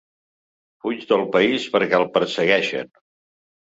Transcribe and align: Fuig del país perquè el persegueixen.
Fuig 0.85 1.03
del 1.11 1.27
país 1.37 1.67
perquè 1.75 1.99
el 2.01 2.09
persegueixen. 2.19 2.91